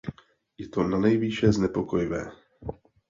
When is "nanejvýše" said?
0.83-1.51